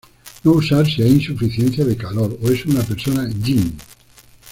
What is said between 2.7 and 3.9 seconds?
persona yin.